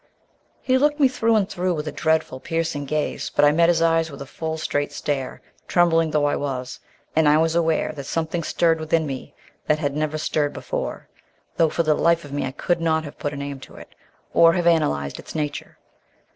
He 0.63 0.79
looked 0.79 0.99
me 0.99 1.07
through 1.07 1.35
and 1.35 1.47
through 1.47 1.75
with 1.75 1.87
a 1.87 1.91
dreadfully 1.91 2.41
piercing 2.41 2.85
gaze, 2.85 3.29
but 3.29 3.45
I 3.45 3.51
met 3.51 3.69
his 3.69 3.83
eyes 3.83 4.09
with 4.09 4.19
a 4.19 4.25
full 4.25 4.57
straight 4.57 4.91
stare, 4.91 5.43
trembling 5.67 6.09
though 6.09 6.25
I 6.25 6.35
was, 6.35 6.79
and 7.15 7.29
I 7.29 7.37
was 7.37 7.53
aware 7.53 7.91
that 7.91 8.05
something 8.05 8.41
stirred 8.41 8.79
within 8.79 9.05
me 9.05 9.35
that 9.67 9.77
had 9.77 9.95
never 9.95 10.17
stirred 10.17 10.53
before, 10.53 11.07
though 11.57 11.69
for 11.69 11.83
the 11.83 11.93
life 11.93 12.25
of 12.25 12.31
me 12.33 12.47
I 12.47 12.51
could 12.51 12.81
not 12.81 13.03
have 13.03 13.19
put 13.19 13.31
a 13.33 13.37
name 13.37 13.59
to 13.59 13.75
it, 13.75 13.93
or 14.33 14.53
have 14.53 14.65
analysed 14.65 15.19
its 15.19 15.35
nature. 15.35 15.77